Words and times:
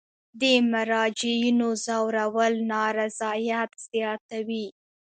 د 0.41 0.43
مراجعینو 0.71 1.69
ځورول 1.85 2.53
نارضایت 2.71 3.71
زیاتوي. 3.89 4.67